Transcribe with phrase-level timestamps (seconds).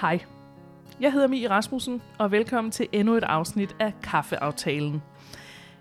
[0.00, 0.20] Hej,
[1.00, 5.02] jeg hedder Mie Rasmussen, og velkommen til endnu et afsnit af Kaffeaftalen.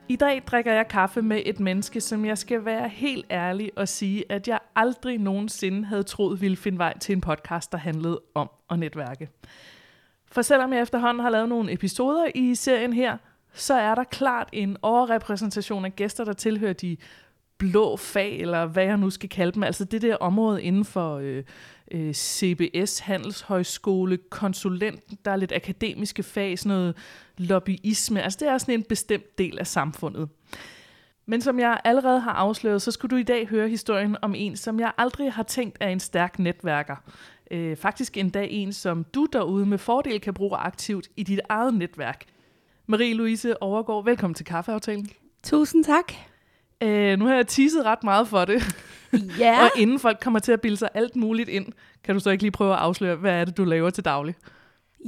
[0.10, 3.88] I dag drikker jeg kaffe med et menneske, som jeg skal være helt ærlig og
[3.88, 8.21] sige, at jeg aldrig nogensinde havde troet ville finde vej til en podcast, der handlede
[8.36, 9.30] om at netværke.
[10.32, 13.18] For selvom jeg efterhånden har lavet nogle episoder i serien her,
[13.54, 16.97] så er der klart en overrepræsentation af gæster, der tilhører de
[17.57, 19.64] blå fag, eller hvad jeg nu skal kalde dem.
[19.64, 21.43] Altså det der område inden for øh,
[21.91, 26.97] øh, CBS, Handelshøjskole, konsulent, der er lidt akademiske fag, sådan noget
[27.37, 28.21] lobbyisme.
[28.21, 30.29] Altså det er sådan en bestemt del af samfundet.
[31.25, 34.56] Men som jeg allerede har afsløret, så skulle du i dag høre historien om en,
[34.56, 36.95] som jeg aldrig har tænkt er en stærk netværker.
[37.52, 41.73] Øh, faktisk endda en, som du derude med fordel kan bruge aktivt i dit eget
[41.73, 42.25] netværk.
[42.92, 45.09] Marie-Louise Overgaard, velkommen til Kaffeaftalen.
[45.44, 46.14] Tusind tak.
[46.81, 48.64] Øh, nu har jeg teaset ret meget for det.
[49.40, 49.64] Ja.
[49.64, 51.66] og inden folk kommer til at bilde sig alt muligt ind,
[52.04, 54.36] kan du så ikke lige prøve at afsløre, hvad er det, du laver til daglig?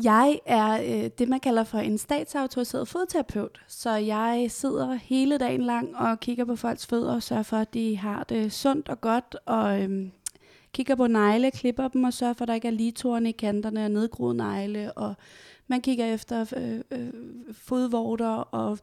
[0.03, 5.61] Jeg er øh, det, man kalder for en statsautoriseret fodterapeut, så jeg sidder hele dagen
[5.61, 9.01] lang og kigger på folks fødder og sørger for, at de har det sundt og
[9.01, 10.11] godt, og øhm,
[10.73, 13.85] kigger på negle, klipper dem og sørger for, at der ikke er ligetårne i kanterne
[13.85, 15.13] og nedgroede negle, og
[15.67, 17.13] man kigger efter øh, øh,
[17.53, 18.79] fodvorter og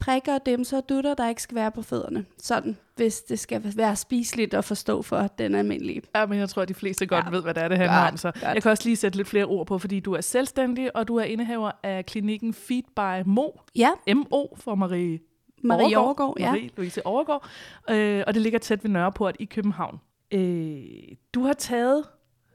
[0.00, 2.24] prikker dem, så dutter, der ikke skal være på fødderne.
[2.38, 6.02] Sådan, hvis det skal være spiseligt at forstå for den almindelige.
[6.14, 8.02] Ja, men jeg tror, at de fleste godt ja, ved, hvad det er, det handler
[8.02, 8.16] godt, om.
[8.16, 8.54] Så godt.
[8.54, 11.16] jeg kan også lige sætte lidt flere ord på, fordi du er selvstændig, og du
[11.16, 13.48] er indehaver af klinikken Feed by Mo.
[13.76, 13.90] Ja.
[14.14, 15.20] M-O for Marie
[15.62, 16.50] Marie Overgaard, ja.
[16.50, 17.48] Marie Louise Overgaard.
[17.90, 20.00] Øh, og det ligger tæt ved Nørreport i København.
[20.32, 20.82] Øh,
[21.34, 22.04] du har taget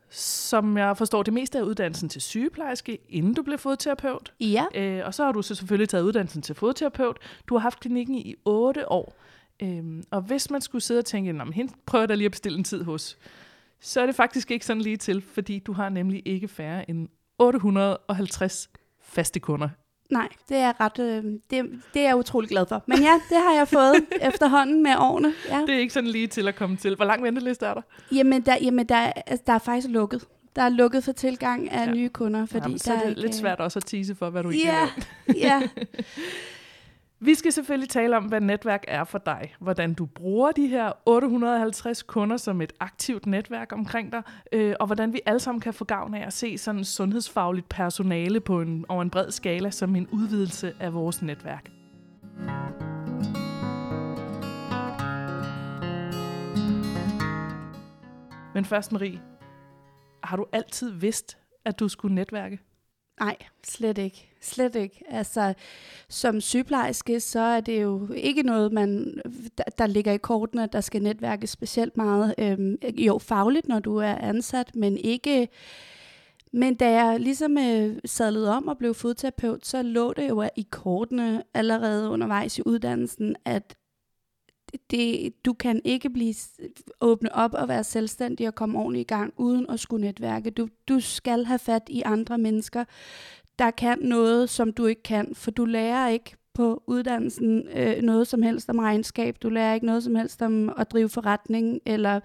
[0.10, 4.34] som jeg forstår det meste af uddannelsen til sygeplejerske, inden du blev fodterapeut.
[4.40, 4.66] Ja.
[4.76, 7.18] Øh, og så har du så selvfølgelig taget uddannelsen til fodterapeut.
[7.48, 9.22] Du har haft klinikken i otte år.
[9.62, 12.58] Øhm, og hvis man skulle sidde og tænke, Nå, hende prøver der lige at bestille
[12.58, 13.18] en tid hos,
[13.80, 17.08] så er det faktisk ikke sådan lige til, fordi du har nemlig ikke færre end
[17.40, 18.70] 850
[19.02, 19.70] faste kunder
[20.10, 22.84] Nej, det er ret, øh, det, det er jeg utrolig glad for.
[22.88, 23.96] Men ja, det har jeg fået
[24.34, 25.34] efterhånden med årene.
[25.50, 25.62] Ja.
[25.68, 26.96] Det er ikke sådan lige til at komme til.
[26.96, 27.82] Hvor lang venteliste er der?
[28.12, 30.24] Jamen, der, jamen der, altså, der er faktisk lukket.
[30.56, 31.92] Der er lukket for tilgang af ja.
[31.92, 32.46] nye kunder.
[32.46, 34.50] Fordi Jamen, så der er det ikke, lidt svært også at tease for, hvad du
[34.50, 34.88] ja,
[35.28, 35.62] ikke Ja,
[37.20, 39.56] Vi skal selvfølgelig tale om, hvad netværk er for dig.
[39.60, 44.22] Hvordan du bruger de her 850 kunder som et aktivt netværk omkring dig,
[44.52, 48.40] øh, og hvordan vi alle sammen kan få gavn af at se sådan sundhedsfagligt personale
[48.40, 51.72] på en, over en bred skala som en udvidelse af vores netværk.
[58.54, 59.22] Men først Marie,
[60.24, 62.60] har du altid vidst, at du skulle netværke?
[63.20, 64.30] Nej, slet ikke.
[64.42, 65.04] Slet ikke.
[65.10, 65.54] Altså,
[66.10, 69.22] som sygeplejerske, så er det jo ikke noget, man,
[69.58, 72.36] der, der ligger i kortene, at der skal netværke specielt meget.
[72.38, 75.48] Øhm, jo, fagligt, når du er ansat, men ikke...
[76.52, 80.68] Men da jeg ligesom øh, sadlede om og blev fodterapeut, så lå det jo i
[80.72, 83.76] kortene allerede undervejs i uddannelsen, at
[84.92, 86.36] det, du kan ikke blive
[87.02, 90.50] åbne op og være selvstændig og komme ordentligt i gang uden at skulle netværke.
[90.50, 92.84] Du, du skal have fat i andre mennesker,
[93.60, 98.28] der kan noget, som du ikke kan, for du lærer ikke på uddannelsen øh, noget
[98.28, 102.20] som helst om regnskab, du lærer ikke noget som helst om at drive forretning, eller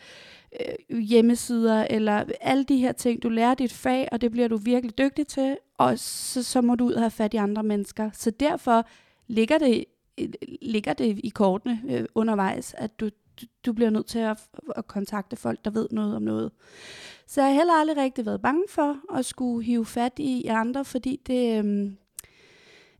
[0.60, 3.22] øh, hjemmesider, eller alle de her ting.
[3.22, 6.75] Du lærer dit fag, og det bliver du virkelig dygtig til, og så, så må
[6.75, 8.10] du ud og have fat i andre mennesker.
[8.12, 8.87] Så derfor
[9.27, 9.84] ligger det
[10.62, 13.10] ligger det i kortene øh, undervejs, at du,
[13.66, 14.38] du bliver nødt til at,
[14.76, 16.50] at kontakte folk, der ved noget om noget.
[17.26, 20.84] Så jeg har heller aldrig rigtig været bange for at skulle hive fat i andre,
[20.84, 21.64] fordi det...
[21.64, 21.92] Øh,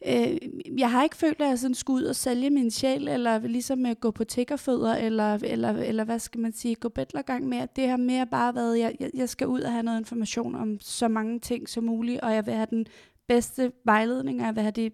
[0.06, 0.38] øh,
[0.78, 3.86] jeg har ikke følt, at jeg sådan skulle ud og sælge min sjæl, eller ligesom
[3.86, 7.66] at gå på tiggerfødder, eller, eller, eller hvad skal man sige, gå bedlergang med.
[7.76, 11.09] Det har mere bare været, jeg, jeg skal ud og have noget information om så
[11.09, 12.86] mange ting som muligt, og jeg vil have den
[13.26, 14.92] bedste vejledning, og jeg vil have det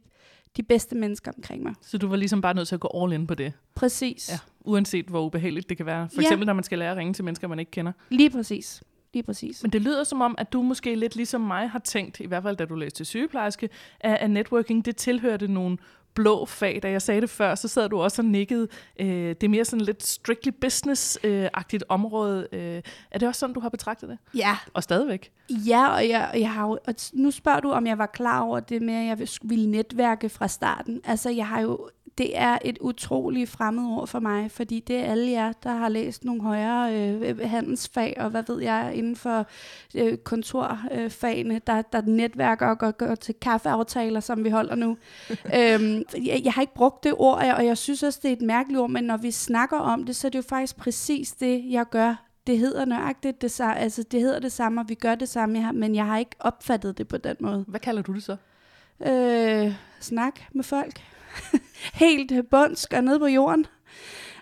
[0.56, 1.74] de bedste mennesker omkring mig.
[1.82, 3.52] Så du var ligesom bare nødt til at gå all in på det?
[3.74, 4.30] Præcis.
[4.30, 6.08] Ja, uanset hvor ubehageligt det kan være.
[6.14, 6.26] For ja.
[6.26, 7.92] eksempel, når man skal lære at ringe til mennesker, man ikke kender.
[8.10, 8.82] Lige præcis.
[9.14, 9.62] Lige præcis.
[9.62, 12.42] Men det lyder som om, at du måske lidt ligesom mig har tænkt, i hvert
[12.42, 13.68] fald da du læste sygeplejerske,
[14.00, 15.78] at, at networking, det tilhørte nogle
[16.16, 16.80] blå fag.
[16.82, 18.68] Da jeg sagde det før, så sad du også og nikkede.
[19.00, 22.48] Øh, det er mere sådan lidt strictly business-agtigt område.
[22.52, 24.18] Øh, er det også sådan, du har betragtet det?
[24.34, 24.56] Ja.
[24.74, 25.32] Og stadigvæk?
[25.50, 28.60] Ja, og jeg, jeg har jo, og nu spørger du, om jeg var klar over
[28.60, 31.00] det med, at jeg ville netværke fra starten.
[31.04, 35.04] Altså, jeg har jo det er et utroligt fremmed ord for mig, fordi det er
[35.04, 39.46] alle jer, der har læst nogle højere øh, handelsfag, og hvad ved jeg, inden for
[39.94, 44.96] øh, kontorfagene, der, der netværker og går, går til kaffeaftaler, som vi holder nu.
[45.58, 48.42] øhm, jeg, jeg har ikke brugt det ord, og jeg synes også, det er et
[48.42, 51.64] mærkeligt ord, men når vi snakker om det, så er det jo faktisk præcis det,
[51.70, 52.14] jeg gør
[52.46, 55.54] det hedder nøjagtigt det samme, altså det hedder det samme, og vi gør det samme,
[55.58, 57.64] jeg har, men jeg har ikke opfattet det på den måde.
[57.68, 58.36] Hvad kalder du det så?
[59.06, 61.00] Øh, snak med folk.
[61.94, 63.66] Helt bundsk og nede på jorden.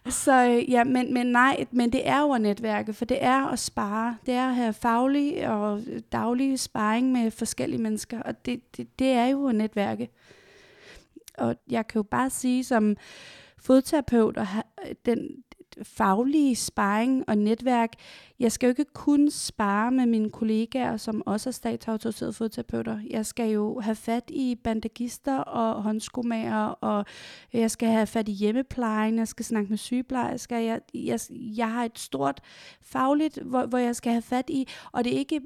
[0.08, 3.46] Så øh, ja, men, men nej, men det er jo at netværke, for det er
[3.46, 4.16] at spare.
[4.26, 5.82] Det er at have faglig og
[6.12, 10.08] daglig sparring med forskellige mennesker, og det, det, det er jo at netværke.
[11.38, 12.96] Og jeg kan jo bare sige som
[13.58, 14.46] fodterapeut, og
[15.06, 15.28] den,
[15.82, 17.92] faglige sparring og netværk.
[18.40, 22.98] Jeg skal jo ikke kun spare med mine kollegaer, som også er statsautoriserede fodterapeuter.
[23.10, 27.04] Jeg skal jo have fat i bandagister og håndskomager, og
[27.52, 30.58] jeg skal have fat i hjemmeplejen, jeg skal snakke med sygeplejersker.
[30.58, 32.40] Jeg, jeg, jeg har et stort
[32.82, 35.40] fagligt, hvor, hvor jeg skal have fat i, og det er, ikke,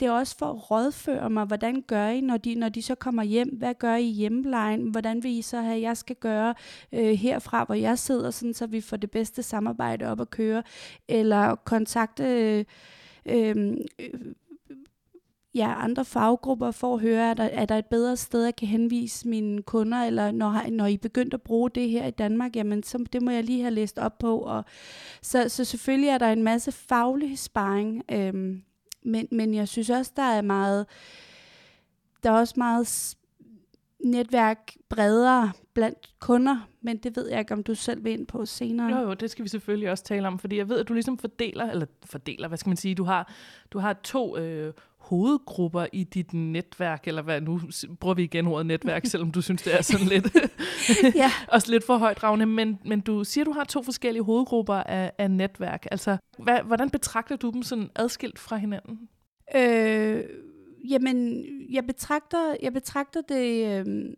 [0.00, 2.94] det er også for at rådføre mig, hvordan gør I, når de, når de så
[2.94, 3.48] kommer hjem?
[3.48, 4.90] Hvad gør I i hjemmeplejen?
[4.90, 6.54] Hvordan vil I så have, jeg skal gøre
[6.92, 10.62] øh, herfra, hvor jeg sidder, sådan, så vi får det bedste samarbejde op at køre,
[11.08, 12.64] eller kontakt kontakte
[13.26, 13.76] øh, øh,
[15.54, 18.68] ja, andre faggrupper for at høre, er der, er der et bedre sted, jeg kan
[18.68, 22.82] henvise mine kunder, eller når, når I begyndt at bruge det her i Danmark, jamen
[22.82, 24.38] så det må jeg lige have læst op på.
[24.38, 24.64] Og,
[25.22, 28.34] så, så selvfølgelig er der en masse faglig sparring, øh,
[29.04, 30.86] men, men jeg synes også, der er meget,
[32.22, 33.16] der er også meget
[34.04, 38.46] netværk bredere blandt kunder, men det ved jeg ikke, om du selv vil ind på
[38.46, 38.98] senere.
[38.98, 41.18] Jo, jo, det skal vi selvfølgelig også tale om, fordi jeg ved, at du ligesom
[41.18, 43.32] fordeler, eller fordeler, hvad skal man sige, du har,
[43.70, 47.60] du har to øh, hovedgrupper i dit netværk, eller hvad, nu
[48.00, 50.36] bruger vi igen ordet netværk, selvom du synes, det er sådan lidt,
[51.14, 51.30] ja.
[51.54, 55.12] også lidt for højt ravne, men, men du siger, du har to forskellige hovedgrupper af,
[55.18, 55.86] af netværk.
[55.90, 59.08] Altså, hvad, hvordan betragter du dem sådan adskilt fra hinanden?
[59.56, 60.24] Øh,
[60.88, 63.66] jamen, jeg betragter, jeg betragter det...
[63.86, 64.14] Øh,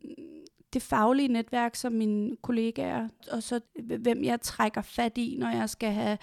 [0.75, 3.61] det faglige netværk som mine kollegaer, og så
[4.00, 6.19] hvem jeg trækker fat i, når jeg skal have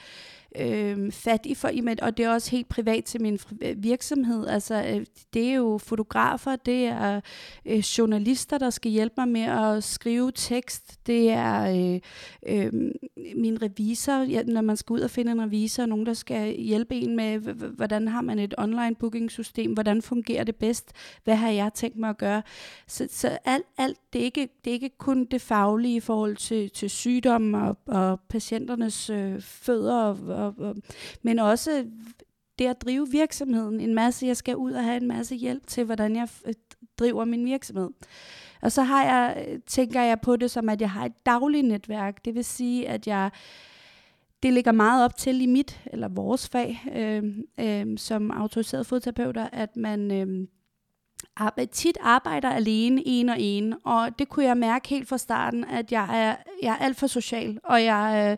[0.59, 1.71] øh, fat i, for,
[2.01, 4.47] og det er også helt privat til min øh, virksomhed.
[4.47, 7.21] Altså, øh, det er jo fotografer, det er
[7.65, 11.61] øh, journalister, der skal hjælpe mig med at skrive tekst, det er
[11.93, 11.99] øh,
[12.47, 12.73] øh,
[13.35, 16.95] min revisor, ja, når man skal ud og finde en revisor, nogen, der skal hjælpe
[16.95, 17.39] en med,
[17.75, 20.91] hvordan har man et online booking system, hvordan fungerer det bedst,
[21.23, 22.41] hvad har jeg tænkt mig at gøre.
[22.87, 26.35] Så, så alt, alt det, er ikke, det er ikke kun det faglige i forhold
[26.35, 30.75] til, til sygdom og, og patienternes øh, fødder og og, og,
[31.21, 31.85] men også
[32.59, 33.79] det at drive virksomheden.
[33.79, 36.53] En masse, jeg skal ud og have en masse hjælp til, hvordan jeg øh,
[36.99, 37.89] driver min virksomhed.
[38.61, 41.67] Og så har jeg, øh, tænker jeg på det som, at jeg har et dagligt
[41.67, 42.25] netværk.
[42.25, 43.31] Det vil sige, at jeg
[44.43, 47.23] det ligger meget op til i mit eller vores fag øh,
[47.59, 50.47] øh, som autoriseret fodterapeuter, at man øh,
[51.71, 55.91] tit arbejder alene, en og en, og det kunne jeg mærke helt fra starten, at
[55.91, 58.37] jeg er, jeg er alt for social, og jeg,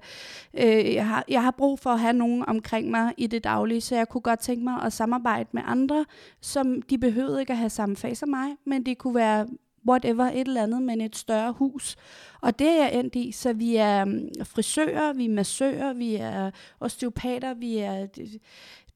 [0.55, 3.43] øh, øh, jeg, har, jeg har brug for at have nogen omkring mig i det
[3.43, 6.05] daglige, så jeg kunne godt tænke mig at samarbejde med andre,
[6.41, 9.47] som de behøvede ikke at have samme fag som mig, men det kunne være
[9.87, 11.95] whatever, et eller andet, men et større hus.
[12.41, 16.15] Og det er jeg endt i, så vi er mm, frisører, vi er massører, vi
[16.15, 18.07] er osteopater, vi er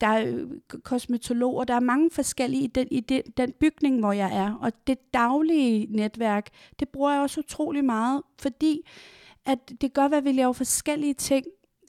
[0.01, 0.45] der er
[0.83, 4.53] kosmetologer, der er mange forskellige i den, i den, den bygning, hvor jeg er.
[4.61, 6.49] Og det daglige netværk,
[6.79, 8.81] det bruger jeg også utrolig meget, fordi
[9.45, 11.45] at det gør, at vi laver forskellige ting,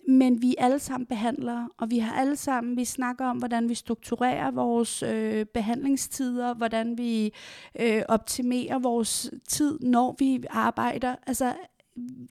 [0.08, 3.68] men vi er alle sammen behandlere, og vi har alle sammen, vi snakker om, hvordan
[3.68, 7.32] vi strukturerer vores øh, behandlingstider, hvordan vi
[7.80, 11.14] øh, optimerer vores tid, når vi arbejder.
[11.26, 11.54] Altså,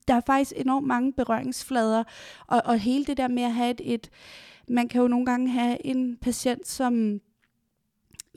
[0.07, 2.03] der er faktisk enormt mange berøringsflader,
[2.48, 4.10] og, og hele det der med at have et, et
[4.67, 7.19] man kan jo nogle gange have en patient, som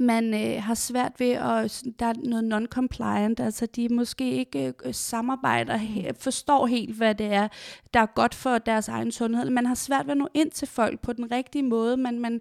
[0.01, 4.95] man øh, har svært ved, at der er noget non-compliant, altså de måske ikke øh,
[4.95, 7.49] samarbejder, he, forstår helt, hvad det er,
[7.95, 9.51] der er godt for deres egen sundhed.
[9.51, 12.41] Man har svært ved at nå ind til folk på den rigtige måde, men man,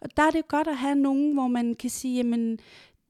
[0.00, 2.58] og der er det godt at have nogen, hvor man kan sige, jamen,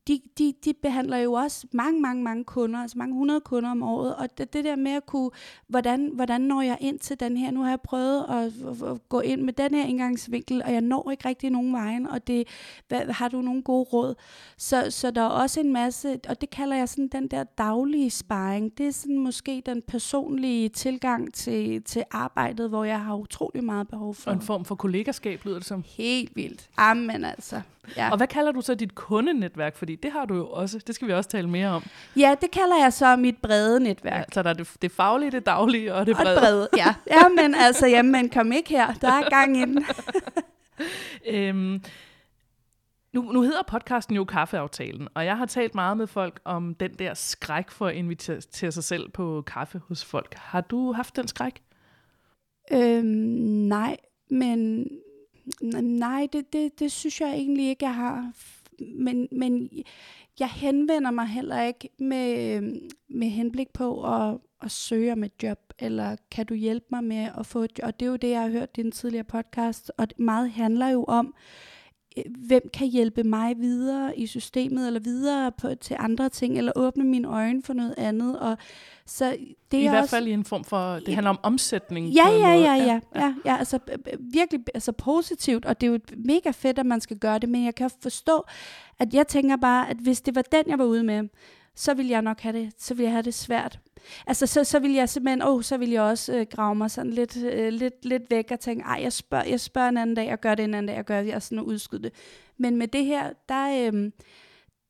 [0.08, 3.82] de, de, de behandler jo også mange, mange, mange kunder, altså mange hundrede kunder om
[3.82, 5.30] året, og det, det der med at kunne,
[5.68, 9.08] hvordan, hvordan når jeg ind til den her, nu har jeg prøvet at, at, at
[9.08, 12.48] gå ind med den her indgangsvinkel, og jeg når ikke rigtig nogen vejen, og det,
[12.88, 14.14] hvad, har du nogle gode råd?
[14.56, 18.10] Så, så der er også en masse, og det kalder jeg sådan den der daglige
[18.10, 23.64] sparring, det er sådan måske den personlige tilgang til, til arbejdet, hvor jeg har utrolig
[23.64, 24.30] meget behov for.
[24.30, 25.84] Og en form for kollegaskab, lyder det som.
[25.86, 26.70] Helt vildt.
[26.76, 27.60] Amen altså.
[27.96, 28.10] Ja.
[28.10, 29.76] Og hvad kalder du så dit kundenetværk?
[29.76, 30.78] Fordi det har du jo også.
[30.86, 31.84] Det skal vi også tale mere om.
[32.16, 34.18] Ja, det kalder jeg så mit brede netværk.
[34.18, 36.36] Ja, så der er det, det faglige, det daglige og det brede.
[36.36, 36.94] Og brede, ja.
[37.16, 38.94] Ja, men altså, jamen, kom ikke her.
[38.94, 39.84] Der er gang i den.
[41.34, 41.82] øhm,
[43.12, 46.94] nu, nu hedder podcasten jo Kaffeaftalen, og jeg har talt meget med folk om den
[46.94, 50.34] der skræk for at invitere sig selv på kaffe hos folk.
[50.34, 51.62] Har du haft den skræk?
[52.72, 53.04] Øhm,
[53.68, 53.96] nej,
[54.30, 54.86] men
[55.82, 58.32] Nej, det, det, det synes jeg egentlig ikke, jeg har.
[58.96, 59.70] Men, men
[60.40, 62.60] jeg henvender mig heller ikke med,
[63.08, 67.28] med henblik på at, at søge om et job, eller kan du hjælpe mig med
[67.38, 67.86] at få et job?
[67.86, 70.88] Og det er jo det, jeg har hørt i den tidligere podcast, og meget handler
[70.88, 71.34] jo om,
[72.46, 77.04] hvem kan hjælpe mig videre i systemet, eller videre på, til andre ting, eller åbne
[77.04, 78.38] mine øjne for noget andet.
[78.38, 78.58] Og
[79.06, 79.36] så
[79.70, 82.08] det I er hvert også, fald i en form for, det handler om omsætning.
[82.08, 82.64] Ja, ja, måde.
[82.64, 83.78] ja, ja, ja, ja, altså
[84.20, 87.64] virkelig altså positivt, og det er jo mega fedt, at man skal gøre det, men
[87.64, 88.44] jeg kan forstå,
[88.98, 91.28] at jeg tænker bare, at hvis det var den, jeg var ude med,
[91.80, 93.80] så vil jeg nok have det, så vil jeg have det svært.
[94.26, 96.90] Altså, så, så vil jeg simpelthen, åh, oh, så vil jeg også øh, grave mig
[96.90, 100.16] sådan lidt, øh, lidt, lidt væk og tænke, ej, jeg spørger, jeg spørger en anden
[100.16, 102.12] dag, og gør det en anden dag, og gør det, og sådan udskyde det.
[102.58, 104.10] Men med det her, der, øh,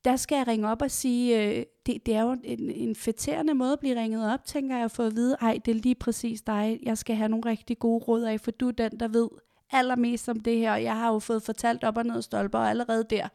[0.04, 3.54] der skal jeg ringe op og sige, øh, det, det er jo en, en fætterende
[3.54, 6.42] måde at blive ringet op, tænker jeg, for at vide, ej, det er lige præcis
[6.42, 9.28] dig, jeg skal have nogle rigtig gode råd af, for du er den, der ved
[9.72, 12.70] allermest om det her, og jeg har jo fået fortalt op og ned stolper, og
[12.70, 13.28] allerede der,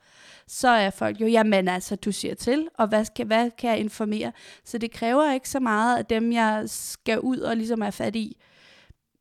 [0.47, 3.79] så er folk jo, jamen altså, du siger til, og hvad, skal, hvad kan jeg
[3.79, 4.31] informere?
[4.63, 8.15] Så det kræver ikke så meget af dem, jeg skal ud og ligesom er fat
[8.15, 8.37] i.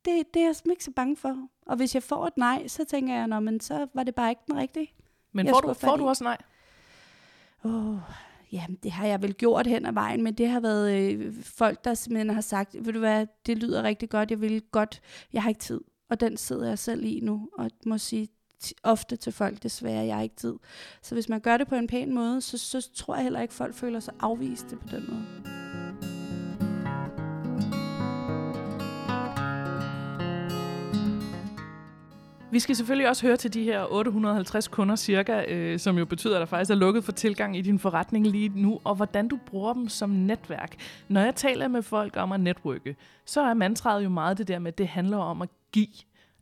[0.05, 1.37] Det, det er jeg ikke så bange for.
[1.67, 4.31] Og hvis jeg får et nej, så tænker jeg, nå, men så var det bare
[4.31, 4.93] ikke den rigtige.
[5.33, 6.39] Men får, du, får du også nej?
[7.65, 7.97] Åh,
[8.53, 11.85] ja, det har jeg vel gjort hen ad vejen, men det har været øh, folk,
[11.85, 15.01] der simpelthen har sagt, ved du hvad, det lyder rigtig godt, jeg vil godt,
[15.33, 15.81] jeg har ikke tid.
[16.15, 18.29] Og den sidder jeg selv i nu, og må sige
[18.83, 20.55] ofte til folk, desværre, jeg har ikke tid.
[21.03, 23.55] Så hvis man gør det på en pæn måde, så, så tror jeg heller ikke,
[23.55, 25.64] folk føler sig afviste på den måde.
[32.55, 36.37] Vi skal selvfølgelig også høre til de her 850 kunder cirka, øh, som jo betyder,
[36.37, 39.39] at der faktisk er lukket for tilgang i din forretning lige nu, og hvordan du
[39.47, 40.77] bruger dem som netværk.
[41.09, 44.59] Når jeg taler med folk om at netværke, så er mantraet jo meget det der
[44.59, 45.87] med, at det handler om at give.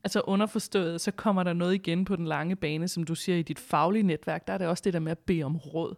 [0.05, 3.43] Altså underforstået, så kommer der noget igen på den lange bane, som du siger i
[3.43, 4.47] dit faglige netværk.
[4.47, 5.95] Der er det også det der med at bede om råd.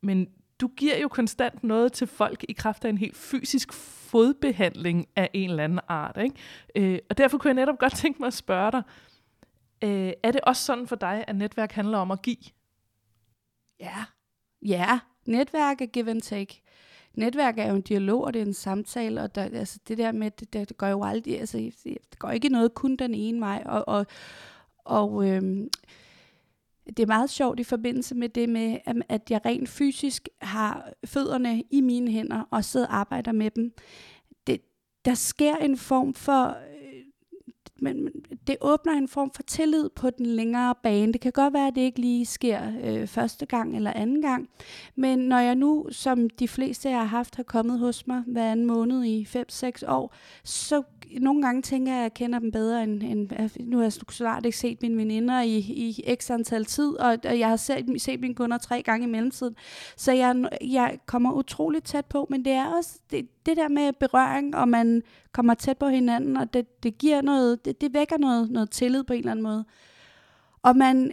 [0.00, 0.28] Men
[0.60, 5.30] du giver jo konstant noget til folk i kraft af en helt fysisk fodbehandling af
[5.32, 6.18] en eller anden art.
[6.22, 6.92] Ikke?
[6.92, 8.82] Øh, og derfor kunne jeg netop godt tænke mig at spørge dig,
[9.82, 12.36] øh, er det også sådan for dig, at netværk handler om at give?
[13.80, 14.04] Ja.
[14.62, 16.62] Ja, netværk er give and take.
[17.14, 20.12] Netværk er jo en dialog, og det er en samtale, og der, altså det der
[20.12, 23.62] med, det, det, går jo aldrig, altså det går ikke noget kun den ene vej,
[23.66, 24.06] og, og,
[24.84, 25.68] og øhm,
[26.86, 31.62] det er meget sjovt i forbindelse med det med, at- jeg rent fysisk har fødderne
[31.70, 33.72] i mine hænder, og sidder og arbejder med dem.
[34.46, 34.60] Det,
[35.04, 36.56] der sker en form for
[37.82, 38.08] men
[38.46, 41.12] det åbner en form for tillid på den længere bane.
[41.12, 44.48] Det kan godt være, at det ikke lige sker øh, første gang eller anden gang,
[44.96, 48.52] men når jeg nu, som de fleste jeg har haft, har kommet hos mig hver
[48.52, 50.82] anden måned i 5-6 år, så
[51.20, 54.46] nogle gange tænker jeg, at jeg kender dem bedre end, end nu har jeg snart
[54.46, 58.20] ikke set mine veninder i, i x antal tid, og, og jeg har set, set
[58.20, 59.56] mine kunder tre gange i mellemtiden.
[59.96, 63.92] Så jeg, jeg kommer utroligt tæt på, men det er også det, det der med
[63.92, 65.02] berøring, og man
[65.32, 69.04] kommer tæt på hinanden, og det, det giver noget, det, det vækker noget, noget tillid
[69.04, 69.64] på en eller anden måde.
[70.62, 71.12] Og man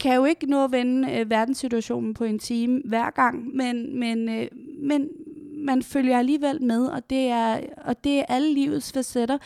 [0.00, 4.28] kan jo ikke nå at vende øh, verdenssituationen på en time hver gang, men, men,
[4.28, 5.08] øh, men
[5.66, 9.38] man følger alligevel med, og det er, og det er alle livets facetter.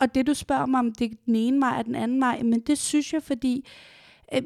[0.00, 2.42] Og det du spørger mig om, det er den ene vej og den anden vej,
[2.42, 3.68] men det synes jeg, fordi
[4.34, 4.42] øh,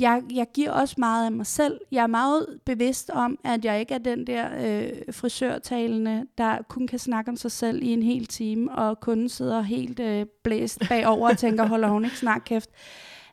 [0.00, 1.80] jeg, jeg giver også meget af mig selv.
[1.92, 6.86] Jeg er meget bevidst om, at jeg ikke er den der øh, frisørtalende, der kun
[6.86, 10.82] kan snakke om sig selv i en hel time, og kunden sidder helt øh, blæst
[10.88, 12.70] bagover og tænker, holder hun ikke snak kæft.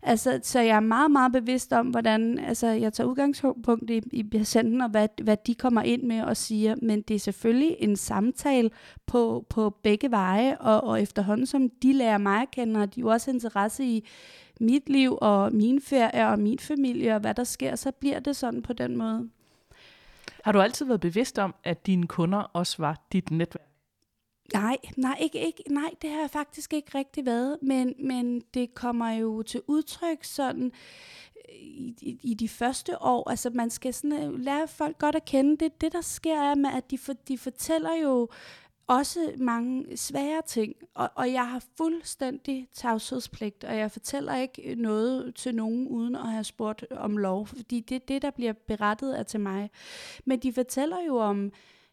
[0.07, 4.23] Altså, så jeg er meget, meget bevidst om, hvordan altså, jeg tager udgangspunkt i, i
[4.23, 6.75] patienten, og hvad, hvad de kommer ind med og siger.
[6.81, 8.69] Men det er selvfølgelig en samtale
[9.05, 12.99] på, på begge veje, og, og efterhånden som de lærer mig at kende, og de
[12.99, 14.07] jo også interesse i
[14.59, 18.35] mit liv og min ferie og min familie, og hvad der sker, så bliver det
[18.35, 19.29] sådan på den måde.
[20.43, 23.74] Har du altid været bevidst om, at dine kunder også var dit netværk?
[24.53, 28.73] Nej, nej, ikke, ikke, nej, det har jeg faktisk ikke rigtig været, men, men det
[28.73, 30.71] kommer jo til udtryk sådan
[31.35, 33.29] øh, i, i, i de første år.
[33.29, 35.57] Altså man skal sådan øh, lære folk godt at kende.
[35.57, 38.29] Det, det der sker er, med, at de, for, de fortæller jo
[38.87, 44.77] også mange svære ting, og, og jeg har fuldstændig tavshedspligt, og jeg fortæller ikke øh,
[44.77, 49.19] noget til nogen, uden at have spurgt om lov, fordi det, det der bliver berettet
[49.19, 49.69] er til mig.
[50.25, 51.51] Men de fortæller jo om,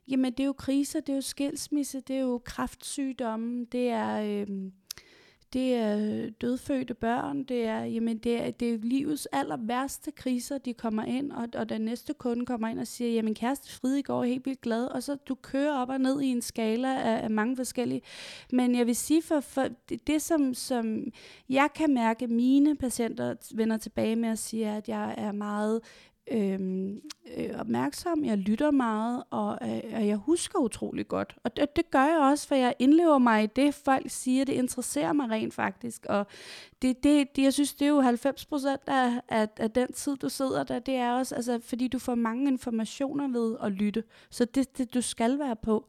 [0.09, 4.23] Jamen, det er jo kriser, det er jo skilsmisse, det er jo kraftsygdomme, det er,
[4.23, 4.47] øh,
[5.53, 10.59] det er dødfødte børn, det er, jamen det er, det er livets aller værste kriser,
[10.59, 14.03] de kommer ind, og, og den næste kunde kommer ind og siger, jamen kæreste Fride
[14.03, 17.25] går helt vildt glad, og så du kører op og ned i en skala af,
[17.25, 18.03] af mange forskellige.
[18.53, 21.05] Men jeg vil sige, for, for det, det som, som
[21.49, 25.81] jeg kan mærke, mine patienter vender tilbage med at sige, at jeg er meget
[26.31, 27.01] øhm,
[27.37, 31.37] øh, opmærksom, jeg lytter meget, og, øh, og jeg husker utrolig godt.
[31.45, 34.53] Og det, det gør jeg også, for jeg indlever mig i det, folk siger, det
[34.53, 36.07] interesserer mig rent faktisk.
[36.09, 36.27] Og
[36.83, 40.17] det, det, det jeg synes, det er jo 90 procent af, af, af den tid,
[40.17, 44.05] du sidder der, det er også, altså, fordi du får mange informationer ved at lytte.
[44.31, 45.89] Så det, det du skal være på.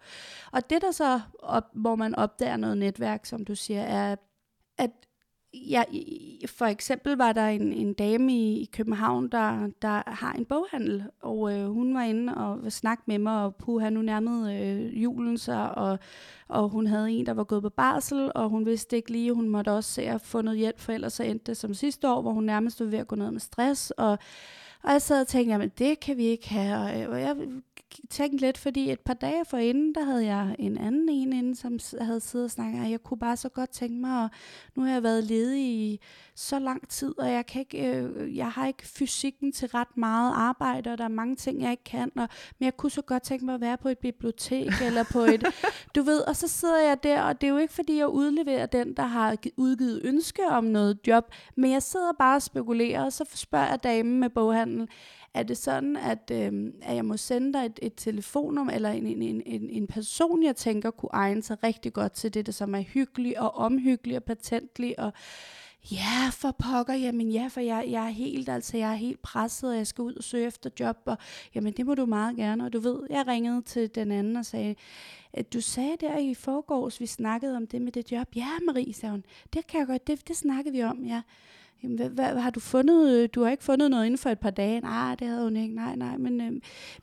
[0.51, 4.15] Og det der så, op, hvor man opdager noget netværk, som du siger, er,
[4.77, 4.91] at
[5.53, 5.83] Ja,
[6.45, 11.03] for eksempel var der en, en dame i, i København, der, der har en boghandel,
[11.21, 15.37] og øh, hun var inde og snakke med mig, og puha, nu nærmede øh, julen
[15.37, 15.99] sig, og,
[16.47, 19.49] og hun havde en, der var gået på barsel, og hun vidste ikke lige, hun
[19.49, 22.21] måtte også se at få noget hjælp, for ellers så endte det som sidste år,
[22.21, 24.17] hvor hun nærmest var ved at gå ned med stress, og
[24.83, 27.07] og jeg sad og tænkte, jamen det kan vi ikke have.
[27.09, 27.35] Og øh, jeg
[28.09, 31.79] tænkte lidt, fordi et par dage forinden, der havde jeg en anden en inde, som
[32.01, 34.29] havde siddet og snakket, og jeg kunne bare så godt tænke mig, og
[34.75, 35.99] nu har jeg været ledig i
[36.35, 40.33] så lang tid, og jeg, kan ikke, øh, jeg har ikke fysikken til ret meget
[40.35, 43.23] arbejde, og der er mange ting, jeg ikke kan, og, men jeg kunne så godt
[43.23, 45.43] tænke mig at være på et bibliotek, eller på et,
[45.95, 48.65] du ved, og så sidder jeg der, og det er jo ikke, fordi jeg udleverer
[48.65, 53.13] den, der har udgivet ønske om noget job, men jeg sidder bare og spekulerer, og
[53.13, 54.87] så spørger jeg damen med boghandel,
[55.33, 59.05] er det sådan, at, øh, at jeg må sende dig et, et telefonnummer, eller en,
[59.05, 62.75] en, en, en person, jeg tænker kunne egne sig rigtig godt til det, der som
[62.75, 65.13] er hyggelig og omhyggelig og patentlig, og
[65.91, 69.69] ja, for pokker, jamen ja, for jeg, jeg er helt, altså jeg er helt presset,
[69.69, 71.17] og jeg skal ud og søge efter job, og
[71.55, 74.45] jamen det må du meget gerne, og du ved, jeg ringede til den anden og
[74.45, 74.75] sagde,
[75.53, 79.11] du sagde der i forgårs, vi snakkede om det med det job, ja Marie, sagde
[79.11, 79.23] hun,
[79.53, 81.21] det kan jeg godt, det, det snakkede vi om, ja,
[81.83, 83.35] Jamen, hvad, hvad, har du fundet?
[83.35, 84.79] Du har ikke fundet noget inden for et par dage?
[84.79, 85.75] Nej, det havde hun ikke.
[85.75, 86.17] Nej, nej.
[86.17, 86.51] Men øh,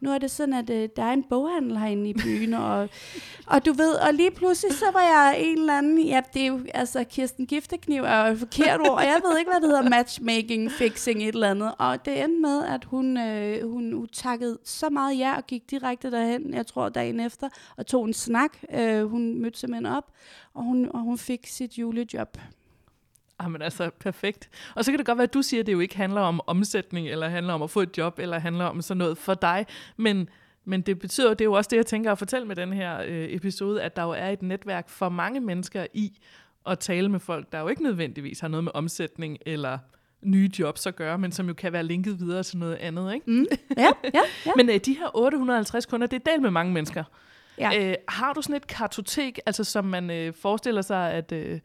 [0.01, 2.89] nu er det sådan, at øh, der er en boghandel herinde i byen, og,
[3.53, 6.47] og du ved, og lige pludselig så var jeg en eller anden, ja, det er
[6.47, 9.69] jo, altså Kirsten Giftekniv er jo et forkert ord, og jeg ved ikke, hvad det
[9.69, 11.75] hedder, matchmaking, fixing, et eller andet.
[11.79, 15.71] Og det endte med, at hun, øh, hun, hun takkede så meget ja, og gik
[15.71, 18.57] direkte derhen, jeg tror dagen efter, og tog en snak.
[18.75, 20.13] Øh, hun mødte simpelthen op,
[20.55, 22.39] og hun, og hun fik sit julejob.
[23.43, 24.51] Jamen altså, perfekt.
[24.75, 26.41] Og så kan det godt være, at du siger, at det jo ikke handler om
[26.47, 29.67] omsætning, eller handler om at få et job, eller handler om sådan noget for dig.
[29.97, 30.29] Men,
[30.65, 33.01] men det betyder, det er jo også det, jeg tænker at fortælle med den her
[33.07, 36.19] øh, episode, at der jo er et netværk for mange mennesker i
[36.67, 39.79] at tale med folk, der jo ikke nødvendigvis har noget med omsætning eller
[40.23, 43.31] nye jobs at gøre, men som jo kan være linket videre til noget andet, ikke?
[43.31, 43.47] Mm.
[43.77, 44.53] Ja, ja, ja.
[44.57, 47.05] men øh, de her 850 kunder, det er del med mange mennesker.
[47.59, 47.91] Ja.
[47.91, 51.33] Øh, har du sådan et kartotek, altså som man øh, forestiller sig, at...
[51.33, 51.61] Øh,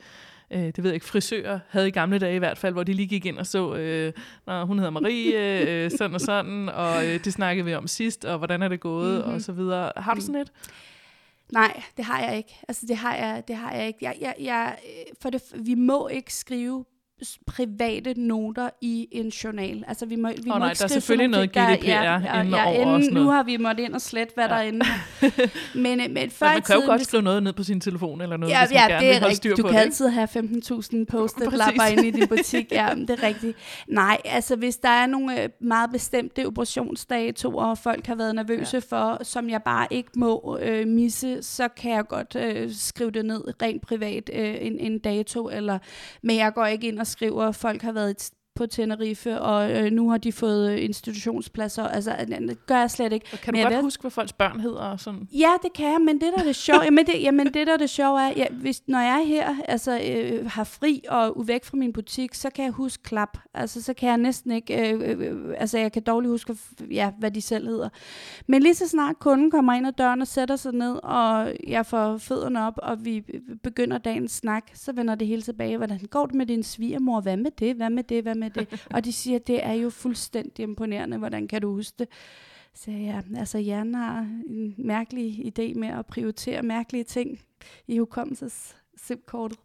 [0.51, 2.93] øh, det ved jeg ikke, frisører havde i gamle dage i hvert fald, hvor de
[2.93, 4.13] lige gik ind og så, øh,
[4.47, 8.25] når hun hedder Marie, øh, sådan og sådan, og øh, det snakkede vi om sidst,
[8.25, 9.33] og hvordan er det gået, mm-hmm.
[9.33, 9.91] og så videre.
[9.97, 10.51] Har du sådan et?
[11.51, 12.59] Nej, det har jeg ikke.
[12.67, 13.99] Altså det har jeg, det har jeg ikke.
[14.01, 14.77] Jeg, jeg, jeg,
[15.21, 16.85] for det, vi må ikke skrive
[17.47, 19.83] private noter i en journal.
[19.87, 22.03] Altså vi må, vi oh, må nej, ikke der er selvfølgelig noget GDPR der, ja,
[22.03, 23.13] ja, ja, ja, over inden.
[23.13, 24.49] Nu har vi måttet ind og slet, hvad ja.
[24.49, 24.85] der er inde.
[25.85, 28.21] Men, øh, men før men man kan jo godt skrive noget ned på sin telefon
[28.21, 29.79] eller noget, ja, hvis man ja, gerne det vil holde styr Du kan det.
[29.79, 32.71] altid have 15.000 post-it-lapper inde i din butik.
[32.71, 33.57] Ja, det er rigtigt.
[33.87, 38.77] Nej, altså hvis der er nogle øh, meget bestemte operationsdatoer, og folk har været nervøse
[38.91, 38.97] ja.
[38.97, 43.25] for, som jeg bare ikke må øh, misse, så kan jeg godt øh, skrive det
[43.25, 45.49] ned rent privat øh, en, en dato.
[45.49, 45.79] Eller,
[46.21, 49.91] men jeg går ikke ind og skriver, at folk har været på Tenerife, og øh,
[49.91, 51.83] nu har de fået øh, institutionspladser.
[51.83, 53.25] Altså, det gør jeg slet ikke.
[53.33, 54.79] Og kan du men godt ved, huske, hvad folks børn hedder?
[54.79, 55.27] Og sådan?
[55.31, 57.73] Ja, det kan jeg, men det der er det sjove, jamen det, jamen det der
[57.73, 61.47] er det sjove er, ja, hvis, når jeg er her, altså øh, har fri og
[61.47, 63.37] væk fra min butik, så kan jeg huske klap.
[63.53, 66.57] Altså, så kan jeg næsten ikke, øh, øh, altså jeg kan dårligt huske,
[66.91, 67.89] ja, hvad de selv hedder.
[68.47, 71.85] Men lige så snart kunden kommer ind ad døren og sætter sig ned, og jeg
[71.85, 73.23] får fødderne op, og vi
[73.63, 75.77] begynder dagens snak, så vender det hele tilbage.
[75.77, 77.21] Hvordan går det med din svigermor?
[77.21, 77.75] Hvad med det?
[77.75, 78.23] Hvad med det?
[78.23, 78.87] Hvad med det?
[78.95, 81.17] og de siger, det er jo fuldstændig imponerende.
[81.17, 82.07] Hvordan kan du huske det?
[82.73, 87.39] Så ja, altså Jan har en mærkelig idé med at prioritere mærkelige ting
[87.87, 89.59] i hukommelses simkortet.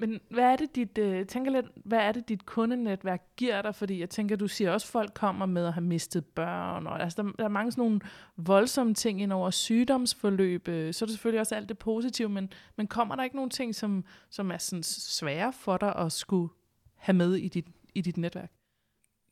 [0.00, 3.74] Men hvad er det dit, øh, tænker lidt, hvad er det dit kundenetværk giver dig?
[3.74, 6.86] Fordi jeg tænker, du siger også, at folk kommer med at have mistet børn.
[6.86, 8.00] Og, altså, der, der er mange sådan nogle
[8.36, 10.68] voldsomme ting ind over sygdomsforløb.
[10.68, 13.50] Øh, så er det selvfølgelig også alt det positive, men, men kommer der ikke nogle
[13.50, 16.48] ting, som, som er sådan svære for dig at skulle
[16.96, 17.66] have med i dit,
[17.98, 18.52] i dit netværk?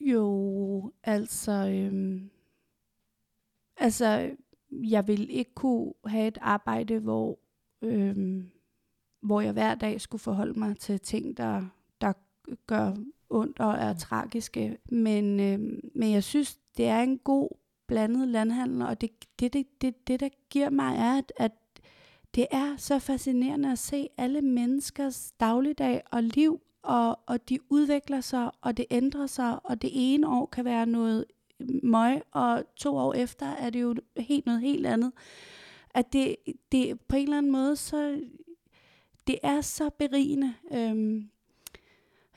[0.01, 1.53] Jo, altså...
[1.53, 2.31] Øhm,
[3.77, 4.31] altså,
[4.71, 7.39] jeg vil ikke kunne have et arbejde, hvor...
[7.83, 8.51] Øhm,
[9.21, 11.65] hvor jeg hver dag skulle forholde mig til ting, der,
[12.01, 12.13] der
[12.67, 12.95] gør
[13.31, 14.79] ondt og er tragiske.
[14.91, 17.49] Men, øh, men jeg synes, det er en god
[17.87, 21.53] blandet landhandel, og det, det, det, det, det der giver mig, er, at, at
[22.35, 28.21] det er så fascinerende at se alle menneskers dagligdag og liv, og, og de udvikler
[28.21, 31.25] sig, og det ændrer sig, og det ene år kan være noget
[31.83, 35.13] møg, og to år efter er det jo helt noget helt andet.
[35.91, 36.37] At det,
[36.73, 38.21] det på en eller anden måde, så
[39.27, 40.55] det er så berigende.
[40.73, 41.31] Øhm,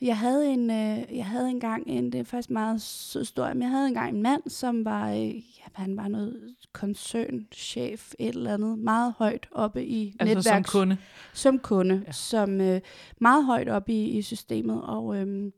[0.02, 3.62] jeg havde en, øh, jeg havde engang en, det er faktisk meget sød historie, men
[3.62, 8.54] jeg havde engang en mand, som var, øh, ja, han var noget koncernchef, et eller
[8.54, 10.72] andet, meget højt oppe i altså netværks...
[10.72, 10.98] som kunde?
[11.34, 12.12] Som kunde, ja.
[12.12, 12.82] som øh,
[13.20, 15.52] meget højt oppe i, i systemet, og, øh,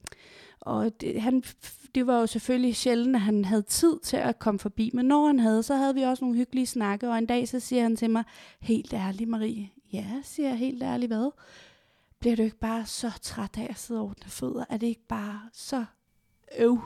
[0.61, 1.43] og det, han,
[1.95, 5.27] det var jo selvfølgelig sjældent, at han havde tid til at komme forbi, men når
[5.27, 7.95] han havde, så havde vi også nogle hyggelige snakke, og en dag så siger han
[7.95, 8.23] til mig,
[8.61, 11.31] helt ærligt Marie, ja, siger jeg helt ærligt, hvad?
[12.21, 14.65] Bliver du ikke bare så træt af at sidde og ordne fødder?
[14.69, 15.85] Er det ikke bare så
[16.57, 16.79] øv?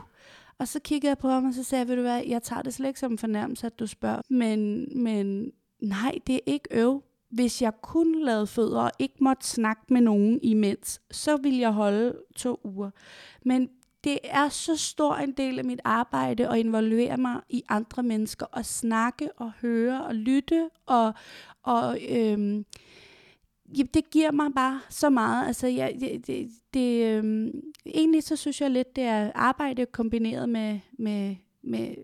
[0.58, 2.62] Og så kiggede jeg på ham, og så sagde jeg, ved du hvad, jeg tager
[2.62, 4.21] det slet ikke som en fornærmelse, at du spørger.
[4.30, 7.04] Men, men nej, det er ikke øv.
[7.30, 11.71] Hvis jeg kun lavede fødder og ikke måtte snakke med nogen imens, så ville jeg
[11.71, 12.89] holde to uger.
[13.45, 13.69] Men
[14.04, 18.45] det er så stor en del af mit arbejde at involvere mig i andre mennesker
[18.45, 21.13] og snakke og høre og lytte og,
[21.63, 22.65] og øhm,
[23.69, 25.47] Jamen, det giver mig bare så meget.
[25.47, 30.49] Altså, jeg, det, det, det, øhm, egentlig så synes jeg lidt, det er arbejde kombineret
[30.49, 31.95] med, med, med,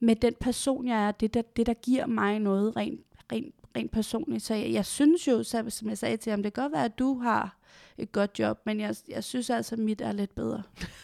[0.00, 1.10] med den person, jeg er.
[1.10, 3.00] Det der, det, der giver mig noget rent,
[3.32, 4.42] rent, rent personligt.
[4.42, 6.84] Så jeg, jeg synes jo, så, som jeg sagde til ham, det kan godt være,
[6.84, 7.56] at du har
[7.98, 10.62] et godt job, men jeg, jeg synes altså, at mit er lidt bedre.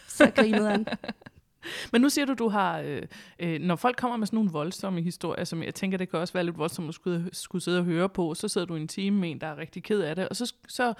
[0.09, 0.87] Så grinede han.
[1.93, 3.03] Men nu siger du, du har, øh,
[3.39, 6.33] øh, når folk kommer med sådan nogle voldsomme historier, som jeg tænker, det kan også
[6.33, 9.21] være lidt voldsomt at skulle, skulle sidde og høre på, så sidder du en time
[9.21, 10.95] med en, der er rigtig ked af det, og så, så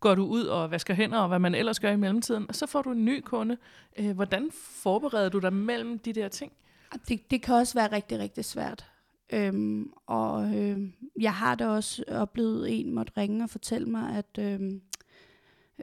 [0.00, 2.66] går du ud og vasker hænder, og hvad man ellers gør i mellemtiden, og så
[2.66, 3.56] får du en ny kunde.
[3.98, 6.52] Øh, hvordan forbereder du dig mellem de der ting?
[7.08, 8.86] Det, det kan også være rigtig, rigtig svært.
[9.32, 10.78] Øhm, og øh,
[11.20, 14.44] jeg har da også oplevet, en måtte ringe og fortælle mig, at...
[14.44, 14.72] Øh,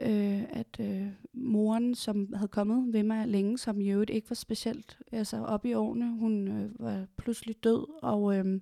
[0.02, 4.34] øh, at øh, moren, som havde kommet ved mig længe, som i øvrigt ikke var
[4.34, 8.60] specielt altså op i årene, hun øh, var pludselig død, og øh,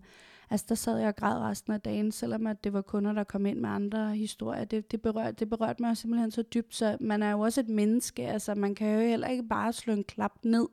[0.51, 3.25] altså der sad jeg og græd resten af dagen, selvom at det var kunder, der
[3.25, 4.65] kom ind med andre historier.
[4.65, 7.69] Det, det, berørte, det berørte mig simpelthen så dybt, så man er jo også et
[7.69, 10.67] menneske, altså man kan jo heller ikke bare slå en klap ned.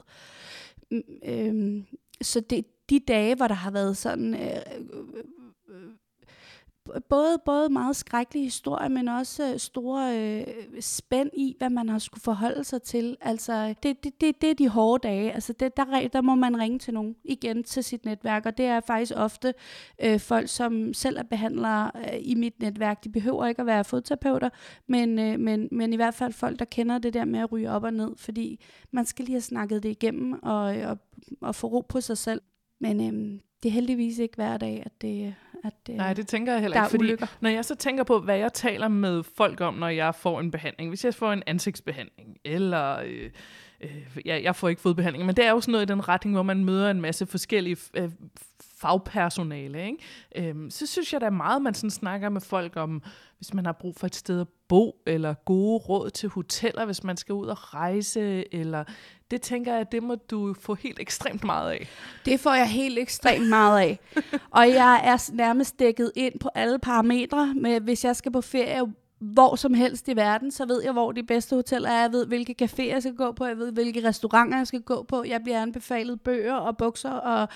[1.26, 1.84] Øh,
[2.21, 4.34] så det, de dage, hvor der har været sådan...
[4.34, 5.08] Øh, øh,
[5.69, 5.89] øh
[7.10, 10.48] både, både meget skrækkelige historier, men også øh, store øh,
[10.80, 13.17] spænd i, hvad man har skulle forholde sig til.
[13.22, 15.32] Altså, det, det, det, det er de hårde dage.
[15.32, 18.65] Altså, det, der, der må man ringe til nogen igen til sit netværk, og det
[18.65, 19.54] er faktisk ofte
[20.04, 23.04] øh, folk, som selv er behandlere øh, i mit netværk.
[23.04, 24.50] De behøver ikke at være fodterapeuter,
[24.88, 27.72] men, øh, men, men i hvert fald folk, der kender det der med at ryge
[27.72, 30.98] op og ned, fordi man skal lige have snakket det igennem og, øh, og,
[31.41, 32.41] og få ro på sig selv.
[32.84, 36.52] Men øh, det er heldigvis ikke hver dag, at det, at øh, Nej, det tænker
[36.52, 37.28] jeg heller ikke, fordi ulykker.
[37.41, 40.52] når jeg så tænker på, hvad jeg taler med folk om, når jeg får en
[40.52, 43.30] behandling, hvis jeg får en ansigtsbehandling, eller øh,
[43.84, 46.36] øh, ja, jeg får ikke fodbehandling, men det er jo sådan noget i den retning,
[46.36, 48.10] hvor man møder en masse forskellige øh,
[48.84, 50.50] fagpersonale, ikke?
[50.50, 53.04] Øhm, så synes jeg, der er meget, man sådan snakker med folk om,
[53.38, 57.04] hvis man har brug for et sted at bo, eller gode råd til hoteller, hvis
[57.04, 58.84] man skal ud og rejse, eller
[59.32, 61.88] det tænker jeg, det må du få helt ekstremt meget af.
[62.26, 64.00] Det får jeg helt ekstremt meget af.
[64.52, 68.93] og jeg er nærmest dækket ind på alle parametre, med hvis jeg skal på ferie
[69.23, 72.01] hvor som helst i verden, så ved jeg, hvor de bedste hoteller er.
[72.01, 73.45] Jeg ved, hvilke caféer jeg skal gå på.
[73.45, 75.23] Jeg ved, hvilke restauranter jeg skal gå på.
[75.27, 77.47] Jeg bliver anbefalet bøger og bukser og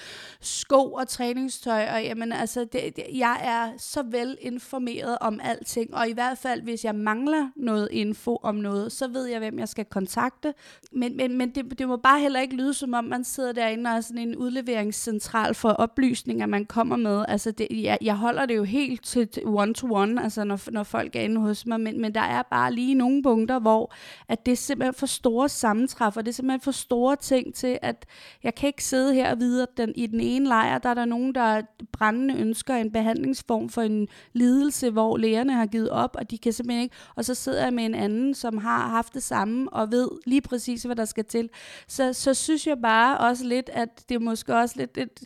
[0.42, 1.88] sko og træningstøj.
[1.94, 5.96] Og jamen, altså, det, det, jeg er så vel informeret om alting.
[5.96, 9.60] Og i hvert fald, hvis jeg mangler noget info om noget, så ved jeg, hvem
[9.60, 10.54] jeg skal kontakte.
[10.92, 13.90] Men, men, men det, det må bare heller ikke lyde, som om man sidder derinde
[13.90, 17.26] og er sådan en udleveringscentral for oplysninger, man kommer med.
[17.28, 21.22] Altså, det, jeg, jeg holder det jo helt til one-to-one, altså når, når folk er
[21.22, 23.94] inde hos hos mig, men, men der er bare lige nogle punkter, hvor
[24.28, 28.06] at det er simpelthen for store sammentræffer, det er simpelthen for store ting til, at
[28.44, 30.94] jeg kan ikke sidde her og vide, at den, i den ene lejr, der er
[30.94, 36.16] der nogen, der brændende ønsker en behandlingsform for en lidelse, hvor lægerne har givet op,
[36.20, 39.14] og de kan simpelthen ikke, og så sidder jeg med en anden, som har haft
[39.14, 41.50] det samme, og ved lige præcis, hvad der skal til.
[41.88, 45.24] Så, så synes jeg bare også lidt, at det er måske også lidt et,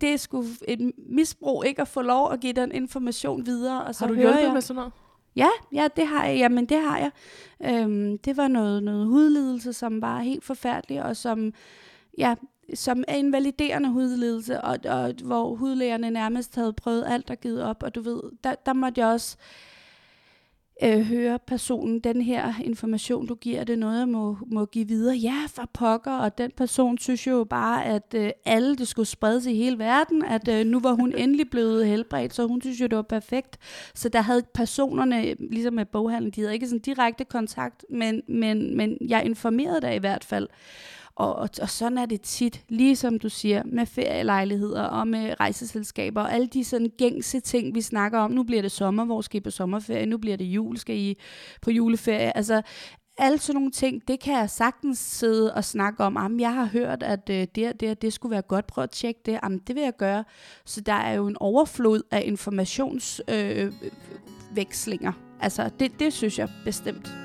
[0.00, 3.84] det er sgu et misbrug ikke at få lov at give den information videre.
[3.84, 4.92] Og så har du hjulpet med sådan noget?
[5.36, 6.36] Ja, ja, det har jeg.
[6.36, 7.10] Jamen, det har jeg.
[7.64, 11.52] Øhm, det var noget, noget hudlidelse, som var helt forfærdelig, og som,
[12.18, 12.34] ja,
[12.74, 17.62] som er en validerende hudlidelse, og, og hvor hudlægerne nærmest havde prøvet alt og givet
[17.62, 19.36] op, og du ved, der, der måtte jeg også
[20.82, 25.16] øh, hører personen, den her information, du giver, det noget, jeg må, må give videre.
[25.16, 29.46] Ja, for pokker, og den person synes jo bare, at øh, alle det skulle spredes
[29.46, 32.86] i hele verden, at øh, nu var hun endelig blevet helbredt, så hun synes jo,
[32.86, 33.58] det var perfekt.
[33.94, 38.76] Så der havde personerne, ligesom med boghandlen, de havde ikke sådan direkte kontakt, men, men,
[38.76, 40.48] men jeg informerede dig i hvert fald.
[41.16, 46.22] Og, og, og sådan er det tit, ligesom du siger, med ferielejligheder og med rejseselskaber
[46.22, 48.30] og alle de sådan gængse ting, vi snakker om.
[48.30, 50.06] Nu bliver det sommer, hvor skal I på sommerferie?
[50.06, 51.16] Nu bliver det jul, skal I
[51.62, 52.36] på juleferie?
[52.36, 52.62] Altså,
[53.18, 56.16] alle sådan nogle ting, det kan jeg sagtens sidde og snakke om.
[56.16, 58.66] Jamen, jeg har hørt, at øh, det, det, det skulle være godt.
[58.66, 59.38] Prøv at tjekke det.
[59.42, 60.24] Jamen, det vil jeg gøre.
[60.64, 65.12] Så der er jo en overflod af informationsvekslinger.
[65.12, 67.23] Øh, øh altså, det, det synes jeg bestemt.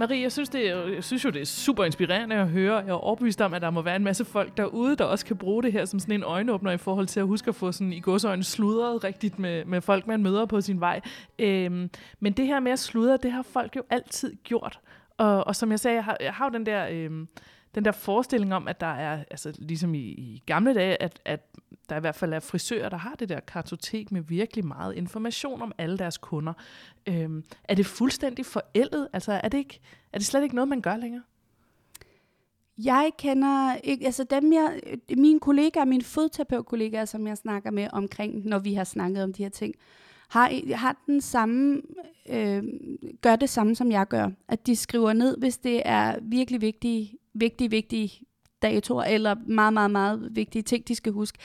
[0.00, 2.76] Marie, jeg synes, det er, jeg synes jo, det er super inspirerende at høre.
[2.76, 5.36] Jeg er overbevist om, at der må være en masse folk derude, der også kan
[5.36, 7.92] bruge det her som sådan en øjenåbner i forhold til at huske at få sådan
[7.92, 11.00] i godsøjne sludret rigtigt med, med folk, man møder på sin vej.
[11.38, 14.80] Øhm, men det her med at sludre, det har folk jo altid gjort.
[15.18, 16.86] Og, og som jeg sagde, jeg har, jeg har jo den der...
[16.90, 17.28] Øhm,
[17.74, 21.40] den der forestilling om, at der er, altså ligesom i, i gamle dage, at, at
[21.90, 25.62] der i hvert fald er frisører, der har det der kartotek med virkelig meget information
[25.62, 26.52] om alle deres kunder.
[27.06, 29.08] Øhm, er det fuldstændig forældet?
[29.12, 29.80] Altså er det, ikke,
[30.12, 31.22] er det slet ikke noget, man gør længere?
[32.78, 34.80] Jeg kender ikke, altså dem jeg,
[35.16, 39.42] mine kollegaer, mine fodterapeutkollegaer, som jeg snakker med omkring, når vi har snakket om de
[39.42, 39.74] her ting,
[40.28, 41.82] har, har den samme,
[42.28, 42.62] øh,
[43.20, 44.30] gør det samme, som jeg gør.
[44.48, 48.26] At de skriver ned, hvis det er virkelig vigtige, vigtige, vigtige
[48.62, 51.38] datoer, eller meget, meget, meget vigtige ting, de skal huske.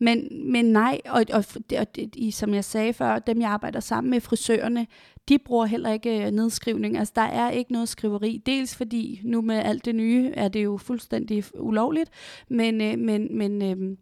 [0.00, 1.44] Men, men nej, og, og,
[1.78, 4.86] og, og som jeg sagde før, dem jeg arbejder sammen med, frisørerne,
[5.28, 6.98] de bruger heller ikke øh, nedskrivning.
[6.98, 8.42] Altså, der er ikke noget skriveri.
[8.46, 12.10] Dels fordi nu med alt det nye, er det jo fuldstændig ulovligt,
[12.48, 13.96] men, øh, men, men øh,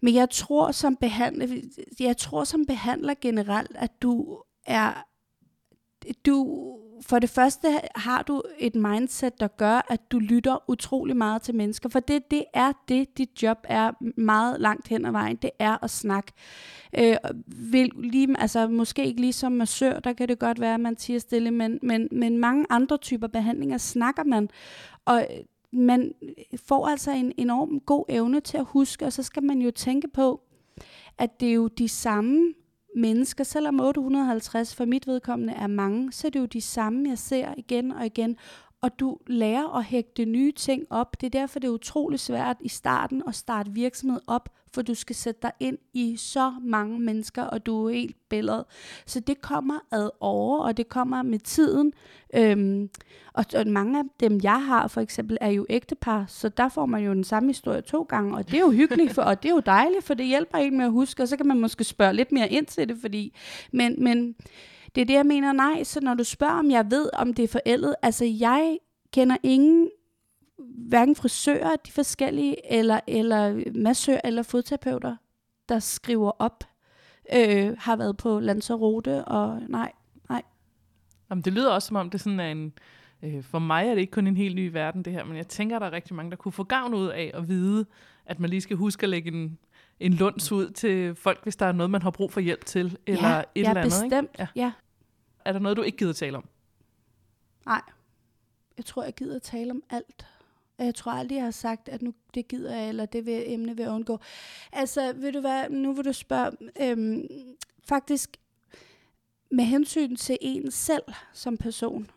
[0.00, 1.46] men jeg tror som behandler,
[2.00, 5.06] jeg tror som behandler generelt, at du er
[6.26, 6.66] du
[7.02, 11.54] for det første har du et mindset, der gør, at du lytter utrolig meget til
[11.54, 15.50] mennesker, for det, det er det, dit job er meget langt hen ad vejen, det
[15.58, 16.32] er at snakke.
[16.98, 17.16] Øh,
[17.46, 20.98] vil lige, altså måske ikke lige som massør, der kan det godt være, at man
[20.98, 24.48] siger stille, men, men, men mange andre typer behandlinger snakker man,
[25.04, 26.12] og øh, man
[26.66, 30.08] får altså en enorm god evne til at huske, og så skal man jo tænke
[30.08, 30.40] på,
[31.18, 32.54] at det er jo de samme
[32.96, 37.18] mennesker, selvom 850 for mit vedkommende er mange, så er det jo de samme, jeg
[37.18, 38.36] ser igen og igen,
[38.80, 41.20] og du lærer at hægte nye ting op.
[41.20, 44.94] Det er derfor, det er utrolig svært i starten at starte virksomhed op, for du
[44.94, 48.64] skal sætte dig ind i så mange mennesker, og du er helt billedet.
[49.06, 51.92] Så det kommer ad over, og det kommer med tiden.
[52.34, 52.90] Øhm,
[53.32, 56.86] og, og mange af dem, jeg har for eksempel, er jo ægtepar, så der får
[56.86, 59.48] man jo den samme historie to gange, og det er jo hyggeligt, for, og det
[59.48, 61.84] er jo dejligt, for det hjælper en med at huske, og så kan man måske
[61.84, 63.36] spørge lidt mere ind til det, fordi,
[63.72, 64.34] men, men
[64.96, 67.42] det er det, jeg mener, nej, så når du spørger, om jeg ved, om det
[67.42, 68.78] er forældet, altså jeg
[69.12, 69.90] kender ingen
[70.88, 75.16] hverken frisører, de forskellige, eller, eller massør eller fodterapeuter,
[75.68, 76.64] der skriver op,
[77.34, 79.92] øh, har været på Lanzarote, og nej,
[80.28, 80.42] nej.
[81.30, 82.72] Jamen, det lyder også som om, det sådan er en,
[83.22, 85.48] øh, for mig er det ikke kun en helt ny verden det her, men jeg
[85.48, 87.86] tænker, der er rigtig mange, der kunne få gavn ud af at vide,
[88.26, 89.58] at man lige skal huske at lægge en,
[90.00, 92.98] en lunds ud til folk, hvis der er noget, man har brug for hjælp til,
[93.06, 93.84] eller ja, et ja, eller andet.
[93.84, 94.28] Bestemt, ikke?
[94.38, 94.46] ja.
[94.56, 94.72] ja.
[95.46, 96.48] Er der noget, du ikke gider tale om?
[97.66, 97.82] Nej.
[98.76, 100.26] Jeg tror, jeg gider tale om alt.
[100.78, 103.76] Jeg tror aldrig, jeg har sagt, at nu det gider jeg, eller det vil, emne
[103.76, 104.20] vil jeg undgå.
[104.72, 107.28] Altså, vil du hvad, nu vil du spørge, øhm,
[107.84, 108.36] faktisk
[109.50, 112.10] med hensyn til en selv som person,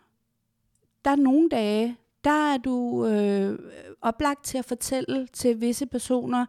[1.06, 3.60] der er nogle dage, der er du øh,
[4.02, 6.46] oplagt til at fortælle til visse personer,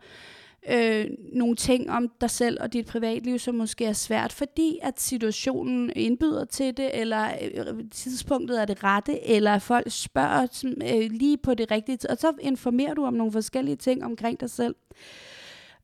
[0.68, 5.00] øh, nogle ting om dig selv og dit privatliv, som måske er svært, fordi at
[5.00, 11.36] situationen indbyder til det, eller øh, tidspunktet er det rette, eller folk spørger øh, lige
[11.36, 14.74] på det rigtige, og så informerer du om nogle forskellige ting omkring dig selv.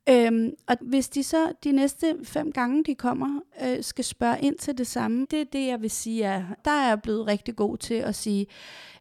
[0.08, 4.58] Øhm, og hvis de så de næste fem gange, de kommer, øh, skal spørge ind
[4.58, 7.56] til det samme, det er det, jeg vil sige, at der er jeg blevet rigtig
[7.56, 8.46] god til at sige,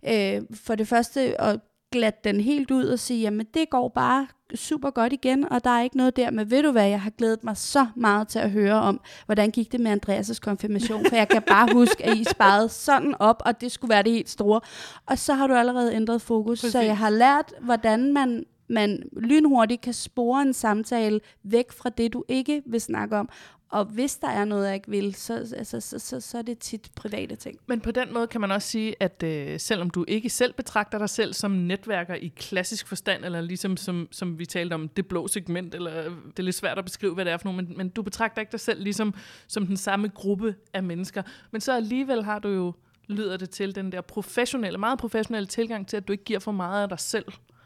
[0.07, 1.59] øh, for det første at
[1.97, 5.69] glatte den helt ud og sige, jamen det går bare super godt igen, og der
[5.69, 8.39] er ikke noget der, men ved du hvad, jeg har glædet mig så meget til
[8.39, 12.17] at høre om, hvordan gik det med Andreas' konfirmation, for jeg kan bare huske, at
[12.17, 14.61] I sparede sådan op, og det skulle være det helt store.
[15.05, 16.71] Og så har du allerede ændret fokus, Præcis.
[16.71, 22.13] så jeg har lært, hvordan man man lynhurtigt kan spore en samtale væk fra det,
[22.13, 23.29] du ikke vil snakke om.
[23.69, 26.59] Og hvis der er noget, jeg ikke vil, så, altså, så, så, så er det
[26.59, 27.59] tit private ting.
[27.67, 30.97] Men på den måde kan man også sige, at øh, selvom du ikke selv betragter
[30.97, 35.07] dig selv som netværker i klassisk forstand, eller ligesom som, som vi talte om, det
[35.07, 37.77] blå segment, eller det er lidt svært at beskrive, hvad det er for noget, men,
[37.77, 39.13] men du betragter ikke dig selv ligesom
[39.47, 41.23] som den samme gruppe af mennesker.
[41.51, 42.73] Men så alligevel har du jo,
[43.07, 46.51] lyder det til, den der professionelle, meget professionelle tilgang til, at du ikke giver for
[46.51, 47.25] meget af dig selv.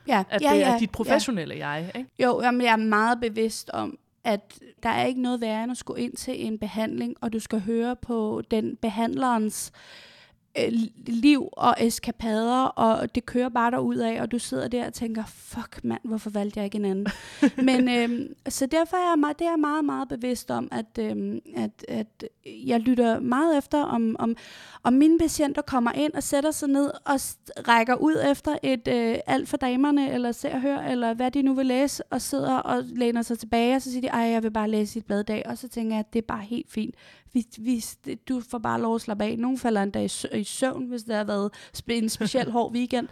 [0.09, 1.69] Ja, At ja, det ja, er dit professionelle ja.
[1.69, 2.09] jeg, ikke?
[2.19, 5.77] Jo, jamen, jeg er meget bevidst om, at der er ikke noget værre end at
[5.77, 10.08] skulle ind til en behandling, og du skal høre på den behandlerens øh,
[11.07, 15.23] liv og eskapader, og det kører bare derud af, og du sidder der og tænker,
[15.25, 17.07] fuck mand, hvorfor valgte jeg ikke en anden?
[17.69, 20.99] Men øh, så derfor er jeg, meget, det er jeg meget, meget bevidst om, at,
[20.99, 24.35] øh, at, at jeg lytter meget efter, om, om,
[24.83, 27.19] om mine patienter kommer ind og sætter sig ned og
[27.67, 31.41] rækker ud efter et øh, alt for damerne, eller ser og hør, eller hvad de
[31.41, 34.43] nu vil læse, og sidder og læner sig tilbage, og så siger de, ej, jeg
[34.43, 36.43] vil bare læse et blad i dag, og så tænker jeg, at det er bare
[36.43, 36.95] helt fint.
[37.33, 37.83] Vi, vi,
[38.29, 39.37] du får bare lov at slappe af.
[39.39, 41.51] Nogle falder endda i, i søvn, hvis det har været
[41.87, 43.07] en speciel hård weekend.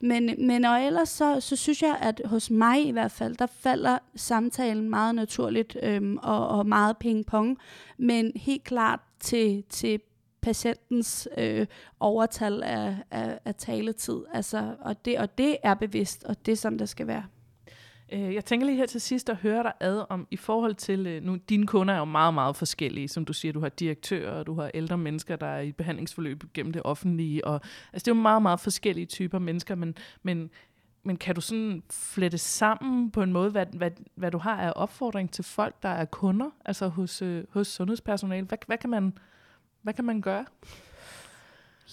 [0.00, 3.46] Men, men og ellers så, så synes jeg, at hos mig i hvert fald, der
[3.46, 7.58] falder samtalen meget naturligt øhm, og, og meget ping-pong,
[7.98, 10.00] men helt klart til, til
[10.42, 11.66] patientens øh,
[12.00, 14.20] overtal af, af, af taletid.
[14.34, 17.24] Altså, og, det, og det er bevidst, og det er sådan, det skal være.
[18.12, 21.06] Øh, jeg tænker lige her til sidst at høre dig ad om, i forhold til,
[21.06, 24.32] øh, nu dine kunder er jo meget, meget forskellige, som du siger, du har direktører,
[24.32, 27.54] og du har ældre mennesker, der er i behandlingsforløb gennem det offentlige, og
[27.92, 30.50] altså det er jo meget, meget forskellige typer mennesker, men, men,
[31.02, 34.72] men kan du sådan flette sammen på en måde, hvad, hvad, hvad du har af
[34.76, 38.46] opfordring til folk, der er kunder, altså hos, øh, hos sundhedspersonale?
[38.46, 39.18] Hvad, hvad, kan man,
[39.82, 40.44] hvad kan man gøre?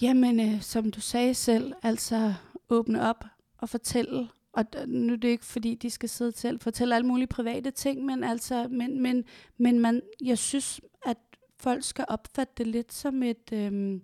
[0.02, 2.34] Jamen, øh, som du sagde selv, altså
[2.68, 3.24] åbne op
[3.58, 7.06] og fortælle og nu er det ikke fordi, de skal sidde til at fortælle alle
[7.06, 9.24] mulige private ting, men altså, men, men,
[9.58, 11.18] men man, jeg synes, at
[11.56, 14.02] folk skal opfatte det lidt som et, øhm,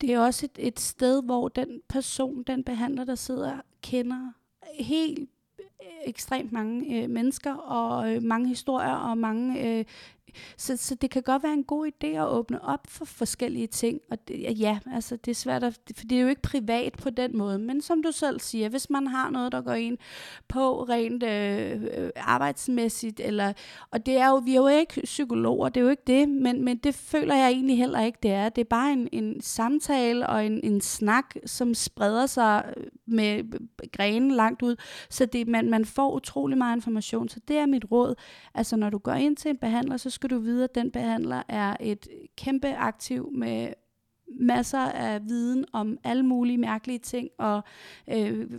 [0.00, 4.32] det er også et, et sted, hvor den person, den behandler, der sidder, kender
[4.78, 5.28] helt
[6.04, 9.84] ekstremt mange øh, mennesker og øh, mange historier og mange øh,
[10.56, 14.00] så, så det kan godt være en god idé at åbne op for forskellige ting.
[14.10, 17.10] Og det, ja, altså det er svært, at, for det er jo ikke privat på
[17.10, 17.58] den måde.
[17.58, 19.98] Men som du selv siger, hvis man har noget, der går ind
[20.48, 23.52] på rent øh, øh, arbejdsmæssigt, eller,
[23.90, 26.64] og det er jo, vi er jo ikke psykologer, det er jo ikke det, men,
[26.64, 28.48] men det føler jeg egentlig heller ikke, det er.
[28.48, 33.38] Det er bare en, en samtale og en, en snak, som spreder sig øh, med
[33.38, 33.60] øh,
[33.92, 34.76] grenen langt ud,
[35.10, 37.28] så det, man, man får utrolig meget information.
[37.28, 38.14] Så det er mit råd.
[38.54, 41.42] Altså når du går ind til en behandler, så skal du vide, at den behandler
[41.48, 43.72] er et kæmpe aktiv med
[44.40, 47.62] masser af viden om alle mulige mærkelige ting, og
[48.08, 48.50] øh,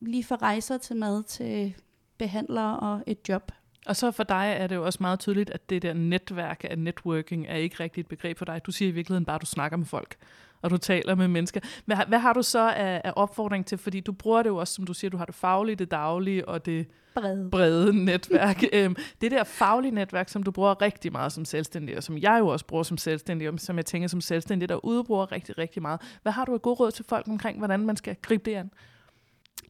[0.00, 1.74] lige fra rejser til mad til
[2.18, 3.52] behandlere og et job.
[3.86, 6.78] Og så for dig er det jo også meget tydeligt, at det der netværk af
[6.78, 8.60] networking er ikke rigtigt et begreb for dig.
[8.66, 10.16] Du siger i virkeligheden bare, at du snakker med folk
[10.62, 11.60] og du taler med mennesker.
[11.84, 13.78] Hvad, hvad har du så af, af opfordring til?
[13.78, 16.48] Fordi du bruger det jo også, som du siger, du har det faglige, det daglige
[16.48, 18.62] og det brede, brede netværk.
[18.72, 22.36] øhm, det der faglige netværk, som du bruger rigtig meget som selvstændig, og som jeg
[22.38, 25.82] jo også bruger som selvstændig, og som jeg tænker som selvstændig, der udbruger rigtig, rigtig
[25.82, 26.00] meget.
[26.22, 28.70] Hvad har du af gode råd til folk omkring, hvordan man skal gribe det an?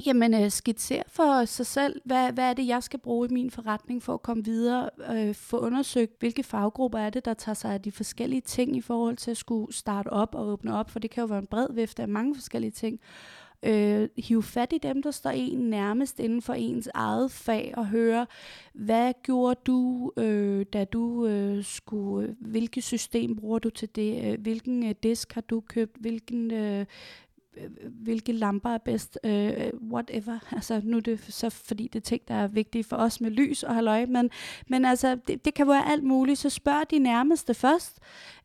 [0.07, 3.51] Jamen, øh, skitser for sig selv, hvad, hvad er det, jeg skal bruge i min
[3.51, 7.73] forretning for at komme videre, øh, få undersøgt, hvilke faggrupper er det, der tager sig
[7.75, 10.99] af de forskellige ting i forhold til at skulle starte op og åbne op, for
[10.99, 13.01] det kan jo være en bred vifte af mange forskellige ting.
[13.63, 17.87] Øh, hive fat i dem, der står en nærmest inden for ens eget fag, og
[17.87, 18.27] høre,
[18.73, 24.25] hvad gjorde du, øh, da du øh, skulle, øh, hvilket system bruger du til det,
[24.25, 26.87] øh, hvilken øh, disk har du købt, hvilken øh,
[27.91, 29.53] hvilke lamper er bedst, øh,
[29.93, 30.39] whatever.
[30.53, 33.31] Altså nu er det så fordi det er ting, der er vigtige for os med
[33.31, 34.31] lys og halløj, men,
[34.69, 38.01] men altså det, det kan være alt muligt, så spørg de nærmeste først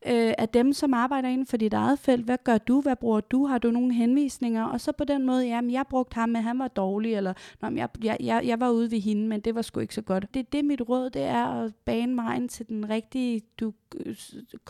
[0.06, 2.24] øh, af dem, som arbejder inden for dit eget felt.
[2.24, 2.80] Hvad gør du?
[2.80, 3.46] Hvad bruger du?
[3.46, 4.64] Har du nogle henvisninger?
[4.64, 7.68] Og så på den måde, jamen jeg brugte ham, men han var dårlig, eller Nå,
[7.68, 10.34] jeg, jeg, jeg, jeg var ude ved hende, men det var sgu ikke så godt.
[10.34, 14.16] Det, det mit råd, det er at bane vejen til den rigtige, du øh,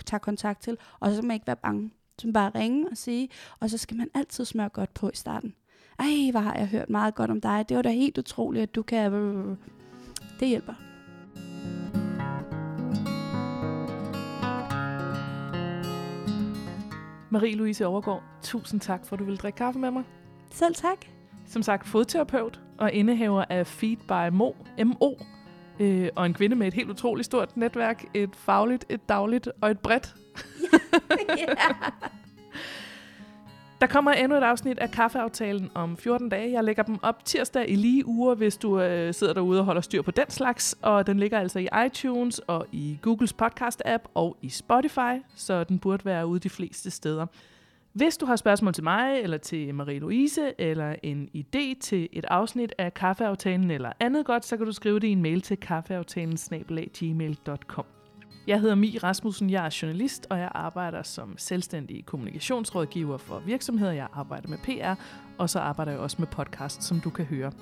[0.06, 3.28] tager kontakt til, og så må man ikke være bange som bare ringe og sige,
[3.60, 5.54] og så skal man altid smøre godt på i starten.
[5.98, 7.64] Ej, hvor har jeg hørt meget godt om dig.
[7.68, 9.12] Det var da helt utroligt, at du kan...
[10.40, 10.74] Det hjælper.
[17.30, 20.04] Marie-Louise Overgaard, tusind tak for, at du vil drikke kaffe med mig.
[20.50, 21.06] Selv tak.
[21.46, 24.52] Som sagt, fodterapeut og indehaver af Feed by Mo,
[24.84, 25.14] MO,
[25.80, 29.70] øh, og en kvinde med et helt utroligt stort netværk, et fagligt, et dagligt og
[29.70, 30.14] et bredt.
[31.38, 31.56] Yeah.
[33.80, 36.52] Der kommer endnu et afsnit af Kaffeaftalen om 14 dage.
[36.52, 39.80] Jeg lægger dem op tirsdag i lige uger, hvis du øh, sidder derude og holder
[39.80, 40.76] styr på den slags.
[40.82, 45.78] Og den ligger altså i iTunes og i Googles podcast-app og i Spotify, så den
[45.78, 47.26] burde være ude de fleste steder.
[47.92, 52.74] Hvis du har spørgsmål til mig, eller til Marie-Louise, eller en idé til et afsnit
[52.78, 56.36] af Kaffeaftalen eller andet godt, så kan du skrive det i en mail til kaffeaftalen
[58.46, 63.92] jeg hedder Mi Rasmussen, jeg er journalist, og jeg arbejder som selvstændig kommunikationsrådgiver for virksomheder.
[63.92, 65.02] Jeg arbejder med PR,
[65.38, 67.52] og så arbejder jeg også med podcast, som du kan høre.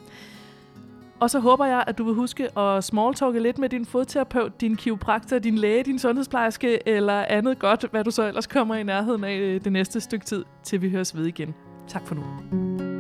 [1.21, 4.77] Og så håber jeg, at du vil huske at smalltalke lidt med din fodterapeut, din
[4.77, 9.25] kiropraktor, din læge, din sundhedsplejerske eller andet godt, hvad du så ellers kommer i nærheden
[9.25, 11.55] af øh, det næste stykke tid, til vi høres ved igen.
[11.89, 12.92] Tak for nu.